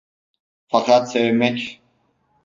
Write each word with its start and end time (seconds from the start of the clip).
Fakat 0.67 1.05
sevmek? 1.11 1.81